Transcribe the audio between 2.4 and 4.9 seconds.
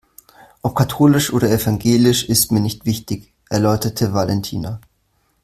mir nicht wichtig, erläuterte Valentina.